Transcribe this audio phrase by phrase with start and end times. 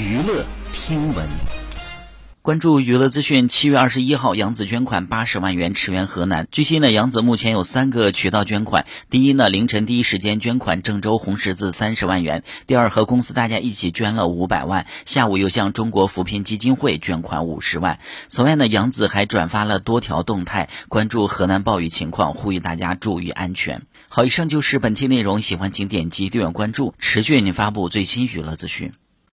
[0.00, 1.28] 娱乐听闻。
[2.40, 6.48] 关注娱乐资讯七月二十一号杨紫捐款八十万元驰援河南。
[6.50, 8.86] 据悉呢杨紫目前有三个渠道捐款。
[9.10, 12.44] 第一呢凌晨第一时间捐款郑州红十字三十万元。
[12.66, 14.86] 第二和公司大家一起捐了五百万。
[15.04, 17.98] 下午又向中国扶贫基金会捐款五十万。
[18.28, 23.82] 此外呢杨紫还转发了多条动态关注河南暴雨情况呼吁大家注意安全。
[24.08, 28.92] 好以上就是本期内容喜欢请点击订阅关注持续为您发布最新娱乐资讯。